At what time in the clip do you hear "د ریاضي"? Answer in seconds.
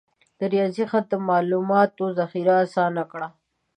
0.39-0.85